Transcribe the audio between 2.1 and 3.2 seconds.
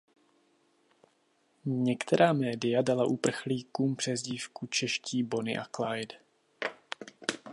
média dala